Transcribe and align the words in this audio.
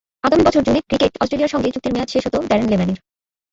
আগামী 0.23 0.43
বছর 0.45 0.65
জুনে 0.65 0.81
ক্রিকেট 0.81 1.13
অস্ট্রেলিয়ার 1.21 1.53
সঙ্গে 1.53 1.73
চুক্তির 1.73 1.93
মেয়াদ 1.93 2.09
শেষ 2.11 2.23
হতো 2.27 2.37
ড্যারেন 2.41 2.67
লেম্যানের। 2.71 2.99